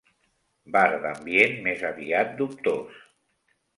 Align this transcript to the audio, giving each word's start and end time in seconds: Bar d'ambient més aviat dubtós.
Bar 0.75 0.87
d'ambient 1.03 1.53
més 1.67 1.85
aviat 1.93 2.33
dubtós. 2.41 3.05